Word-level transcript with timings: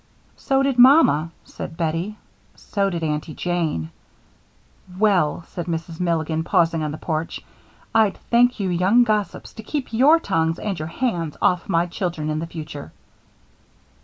"So 0.35 0.63
did 0.63 0.79
Mamma," 0.79 1.29
said 1.45 1.77
Bettie. 1.77 2.17
"So 2.55 2.89
did 2.89 3.03
Aunty 3.03 3.35
Jane." 3.35 3.91
"Well," 4.97 5.43
said 5.49 5.67
Mrs. 5.67 5.99
Milligan, 5.99 6.43
pausing 6.43 6.81
on 6.81 6.89
the 6.89 6.97
porch, 6.97 7.39
"I'd 7.93 8.17
thank 8.31 8.59
you 8.59 8.69
young 8.69 9.03
gossips 9.03 9.53
to 9.53 9.61
keep 9.61 9.93
your 9.93 10.19
tongues 10.19 10.57
and 10.57 10.79
your 10.79 10.87
hands 10.87 11.37
off 11.39 11.69
my 11.69 11.85
children 11.85 12.31
in 12.31 12.39
the 12.39 12.47
future." 12.47 12.91